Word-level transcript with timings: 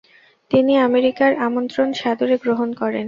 তিনি 0.51 0.73
আমেরিকার 0.87 1.31
আমন্ত্রণ 1.47 1.87
সাদরে 2.01 2.35
গ্রহণ 2.43 2.69
করেন। 2.73 2.97